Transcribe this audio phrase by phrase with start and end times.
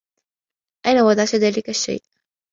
[0.87, 2.03] أين وضعت ذلك الشّيء؟